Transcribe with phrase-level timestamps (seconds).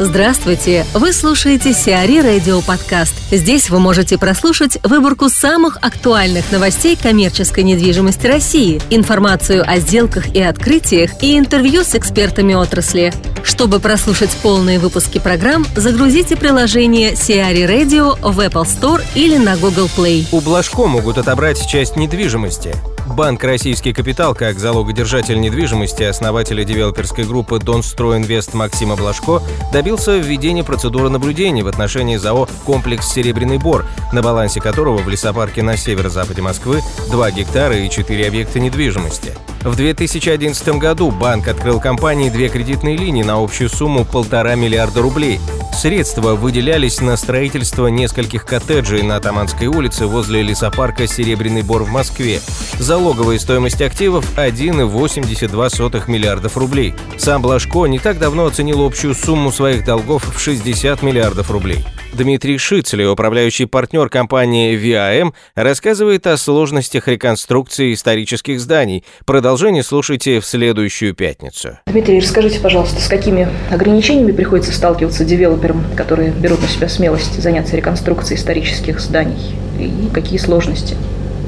[0.00, 0.84] Здравствуйте!
[0.92, 3.14] Вы слушаете Сиари Радио Подкаст.
[3.30, 10.42] Здесь вы можете прослушать выборку самых актуальных новостей коммерческой недвижимости России, информацию о сделках и
[10.42, 13.12] открытиях и интервью с экспертами отрасли.
[13.44, 19.88] Чтобы прослушать полные выпуски программ, загрузите приложение Сиари Radio в Apple Store или на Google
[19.96, 20.26] Play.
[20.32, 22.74] У Блажко могут отобрать часть недвижимости.
[23.14, 29.40] Банк «Российский капитал» как залогодержатель недвижимости основателя девелоперской группы «Донстройинвест» Максима Блажко
[29.72, 35.62] добился введения процедуры наблюдения в отношении ЗАО «Комплекс Серебряный Бор», на балансе которого в лесопарке
[35.62, 36.80] на северо-западе Москвы
[37.12, 39.32] 2 гектара и 4 объекта недвижимости.
[39.62, 45.38] В 2011 году банк открыл компании две кредитные линии на общую сумму полтора миллиарда рублей.
[45.74, 52.40] Средства выделялись на строительство нескольких коттеджей на Таманской улице возле лесопарка «Серебряный Бор» в Москве.
[52.78, 56.94] Залоговая стоимость активов– 1,82 миллиардов рублей.
[57.18, 61.84] Сам Блажко не так давно оценил общую сумму своих долгов в 60 миллиардов рублей.
[62.16, 69.04] Дмитрий Шицель, управляющий партнер компании VAM, рассказывает о сложностях реконструкции исторических зданий.
[69.26, 71.78] Продолжение слушайте в следующую пятницу.
[71.86, 77.76] Дмитрий, расскажите, пожалуйста, с какими ограничениями приходится сталкиваться девелоперам, которые берут на себя смелость заняться
[77.76, 79.56] реконструкцией исторических зданий?
[79.80, 80.96] И какие сложности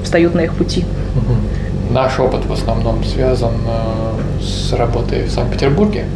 [0.03, 0.85] встают на их пути?
[1.91, 6.07] Наш опыт в основном связан э, с работой в Санкт-Петербурге.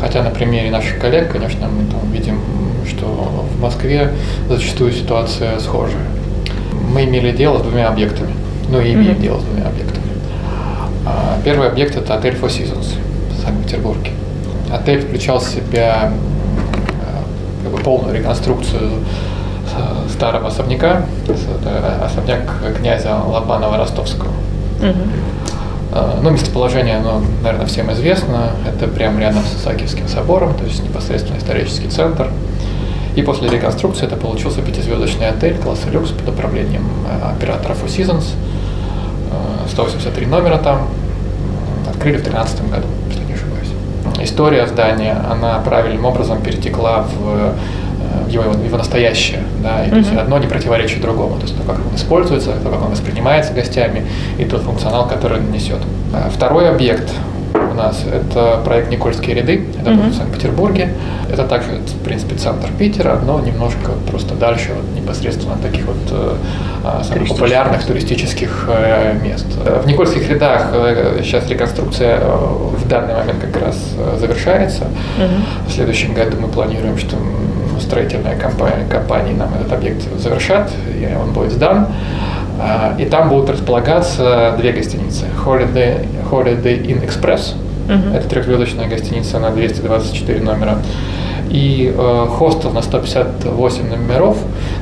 [0.00, 2.40] Хотя на примере наших коллег, конечно, мы там видим
[2.88, 4.12] что в Москве
[4.48, 6.06] зачастую ситуация схожая.
[6.92, 8.32] Мы имели дело с двумя объектами,
[8.70, 9.20] ну и имеем mm-hmm.
[9.20, 10.06] дело с двумя объектами.
[11.06, 12.94] А, первый объект– это отель Four Seasons
[13.30, 14.12] в Санкт-Петербурге.
[14.72, 18.90] Отель включал в себя а, как бы, полную реконструкцию
[20.10, 22.40] старого особняка, это особняк
[22.78, 24.32] князя Лобанова Ростовского.
[24.80, 25.08] Mm-hmm.
[25.90, 28.50] Ну, местоположение, оно, наверное, всем известно.
[28.66, 32.28] Это прямо рядом с Исаакиевским собором, то есть непосредственно исторический центр.
[33.16, 36.84] И после реконструкции это получился пятизвездочный отель класса люкс под управлением
[37.24, 38.26] оператора Four Seasons.
[39.70, 40.88] 183 э, номера там.
[41.88, 43.68] Открыли в 2013 году, если не ошибаюсь.
[44.20, 47.54] История здания, она правильным образом перетекла в
[48.28, 51.78] его, его настоящее, да, и то есть одно не противоречит другому, то есть то, как
[51.78, 54.06] он используется, то, как он воспринимается гостями,
[54.38, 55.80] и тот функционал, который он несет.
[56.34, 57.10] Второй объект
[57.54, 60.90] у нас это проект Никольские ряды, это в Санкт-Петербурге.
[61.30, 66.34] Это также, в принципе, центр Питера, но немножко просто дальше, вот, непосредственно таких вот э,
[66.84, 69.46] а, самых популярных туристических э, мест.
[69.46, 73.76] В Никольских рядах э, сейчас реконструкция в данный момент как раз
[74.18, 74.84] завершается.
[74.84, 75.68] Mm-hmm.
[75.68, 77.16] В следующем году мы планируем, что
[77.80, 81.88] строительная компания, компании нам этот объект завершат, и он будет сдан.
[82.60, 85.26] А, и там будут располагаться две гостиницы.
[85.44, 87.54] Holiday, Holiday Inn Express,
[87.88, 88.16] uh-huh.
[88.16, 90.78] это трехзвездочная гостиница на 224 номера,
[91.50, 94.36] и э, хостел на 158 номеров,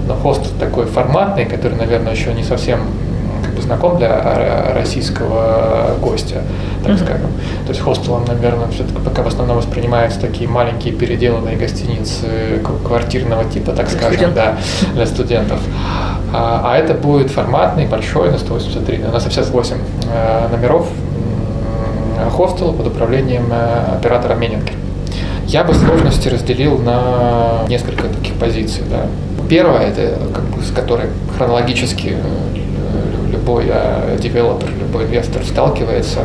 [0.09, 2.81] но хостел такой форматный, который, наверное, еще не совсем
[3.67, 6.43] знаком для российского гостя,
[6.83, 7.05] так mm-hmm.
[7.05, 7.31] скажем.
[7.67, 13.73] То есть хостелом, наверное, все-таки пока в основном воспринимаются такие маленькие переделанные гостиницы квартирного типа,
[13.73, 14.57] так для скажем, да,
[14.95, 15.61] для студентов.
[16.33, 19.77] А, а это будет форматный, большой, на 183, на 158
[20.13, 20.87] э, номеров
[22.31, 24.73] хостел под управлением э, оператора Менинки.
[25.47, 28.83] Я бы сложности разделил на несколько таких позиций.
[28.91, 29.07] Да.
[29.49, 31.07] Первое, это как бы, с которой
[31.37, 32.59] хронологически э,
[33.47, 36.25] любой э, девелопер, любой инвестор сталкивается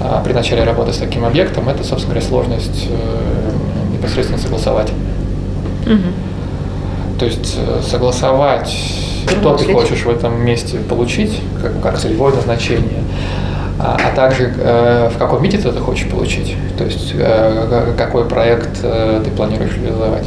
[0.00, 4.90] э, при начале работы с таким объектом, это, собственно говоря, сложность э, непосредственно согласовать.
[5.84, 7.18] Угу.
[7.18, 8.70] То есть согласовать,
[9.28, 13.02] что ты хочешь в этом месте получить, как, как целевое назначение,
[13.78, 18.24] а, а также э, в каком виде ты это хочешь получить, то есть э, какой
[18.24, 20.24] проект э, ты планируешь реализовать.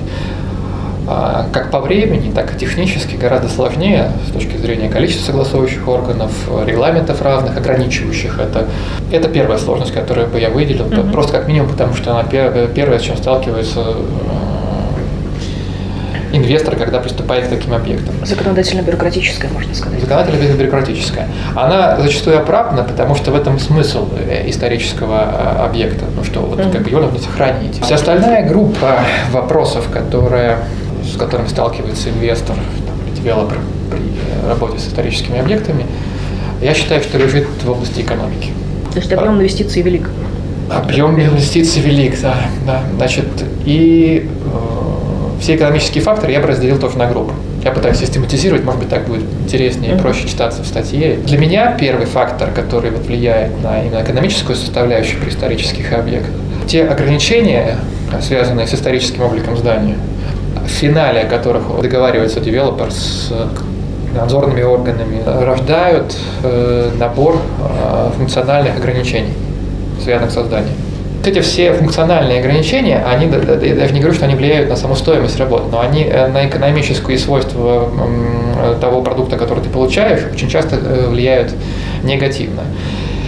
[1.07, 6.31] А, как по времени, так и технически гораздо сложнее с точки зрения количества согласующих органов,
[6.65, 8.67] регламентов разных, ограничивающих это.
[9.11, 11.11] Это первая сложность, которую бы я выделил, mm-hmm.
[11.11, 13.93] просто как минимум, потому что она первая, с чем сталкивается э,
[16.33, 18.13] инвестор, когда приступает к таким объектам.
[18.23, 19.99] Законодательно-бюрократическая, можно сказать.
[20.01, 21.27] Законодательно-бюрократическая.
[21.55, 26.59] Она зачастую оправдана, потому что в этом смысл э, исторического э, объекта, ну что вот
[26.59, 26.71] mm-hmm.
[26.71, 27.81] как бы его нужно сохранить.
[27.83, 28.99] Вся остальная группа
[29.31, 30.59] вопросов, которые
[31.11, 33.59] с которым сталкивается инвестор там, или девелопер
[33.89, 35.85] при работе с историческими объектами,
[36.61, 38.51] я считаю, что лежит в области экономики.
[38.93, 40.09] То есть объем инвестиций велик?
[40.69, 42.35] Объем инвестиций велик, да.
[42.65, 42.83] да.
[42.95, 43.25] Значит,
[43.65, 47.33] и э, все экономические факторы я бы разделил тоже на группы.
[47.63, 51.17] Я пытаюсь систематизировать, может быть, так будет интереснее и проще читаться в статье.
[51.17, 56.31] Для меня первый фактор, который вот влияет на именно экономическую составляющую при исторических объектах,
[56.67, 57.77] те ограничения,
[58.21, 59.95] связанные с историческим обликом здания,
[60.63, 63.31] в финале которых договаривается девелопер с
[64.13, 69.33] надзорными органами, рождают э, набор э, функциональных ограничений,
[70.03, 70.75] связанных со зданием.
[71.23, 75.39] Эти все функциональные ограничения, они, я даже не говорю, что они влияют на саму стоимость
[75.39, 77.89] работы, но они э, на экономические свойства
[78.79, 81.53] того продукта, который ты получаешь, очень часто влияют
[82.03, 82.61] негативно.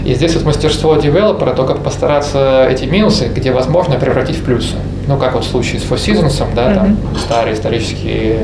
[0.06, 4.76] И здесь вот мастерство девелопера только постараться эти минусы, где возможно, превратить в плюсы.
[5.08, 6.76] Ну, как вот в случае с Four Seasons, да, mm-hmm.
[6.76, 8.40] там старое историческое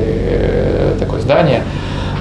[0.98, 1.62] такое здание,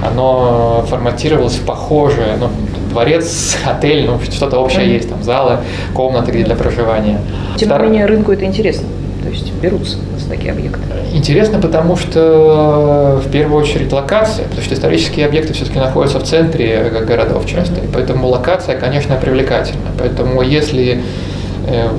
[0.06, 2.50] оно форматировалось в похожее, ну,
[2.89, 4.94] дворец, отель, ну, что-то общее mm-hmm.
[4.94, 5.57] есть, там, залы,
[5.94, 7.19] комнаты для проживания.
[7.57, 8.88] Тем не менее, рынку это интересно,
[9.24, 10.80] то есть берутся за такие объекты.
[11.12, 16.89] Интересно, потому что в первую очередь локация, потому что исторические объекты все-таки находятся в центре
[17.06, 19.89] городов часто, и поэтому локация, конечно, привлекательна.
[19.97, 21.00] Поэтому если э,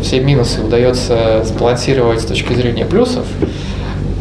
[0.02, 3.26] все минусы удается сбалансировать с точки зрения плюсов,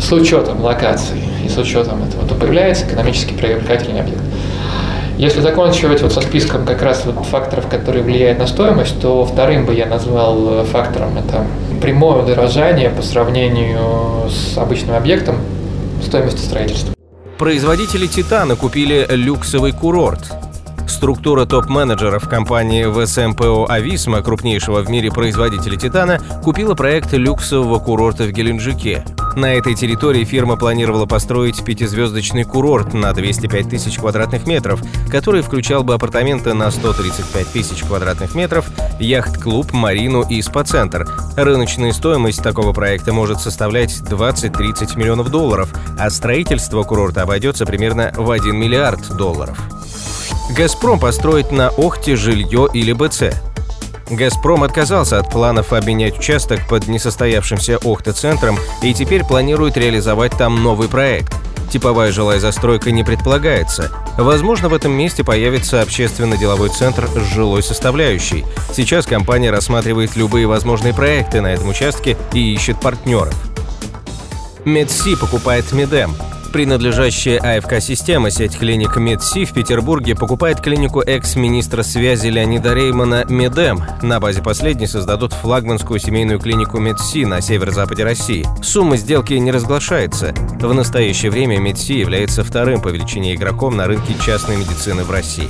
[0.02, 4.22] с учетом локации и с учетом этого, то появляется экономически привлекательный объект.
[5.18, 9.66] Если заканчивать вот со списком как раз вот факторов, которые влияют на стоимость, то вторым
[9.66, 11.46] бы я назвал фактором это
[11.82, 15.36] прямое удорожание по сравнению с обычным объектом
[16.06, 16.94] стоимости строительства.
[17.38, 20.22] Производители «Титана» купили люксовый курорт.
[20.90, 28.32] Структура топ-менеджеров компании ВСМПО «Ависма», крупнейшего в мире производителя «Титана», купила проект люксового курорта в
[28.32, 29.06] Геленджике.
[29.36, 35.84] На этой территории фирма планировала построить пятизвездочный курорт на 205 тысяч квадратных метров, который включал
[35.84, 38.66] бы апартаменты на 135 тысяч квадратных метров,
[39.00, 41.08] яхт-клуб, марину и спа-центр.
[41.38, 48.30] Рыночная стоимость такого проекта может составлять 20-30 миллионов долларов, а строительство курорта обойдется примерно в
[48.32, 49.58] 1 миллиард долларов.
[50.50, 53.36] «Газпром» построит на Охте жилье или БЦ.
[54.10, 60.90] «Газпром» отказался от планов обменять участок под несостоявшимся Охта-центром и теперь планирует реализовать там новый
[60.90, 61.36] проект.
[61.72, 63.92] Типовая жилая застройка не предполагается.
[64.18, 68.44] Возможно, в этом месте появится общественно-деловой центр с жилой составляющей.
[68.74, 73.36] Сейчас компания рассматривает любые возможные проекты на этом участке и ищет партнеров.
[74.66, 76.16] Медси покупает Медем.
[76.52, 83.84] Принадлежащая АФК-система сеть клиник МедСи в Петербурге покупает клинику экс-министра связи Леонида Реймана Медем.
[84.02, 88.48] На базе последней создадут флагманскую семейную клинику МедСи на северо-западе России.
[88.64, 90.34] Сумма сделки не разглашается.
[90.60, 95.50] В настоящее время МедСи является вторым по величине игроком на рынке частной медицины в России.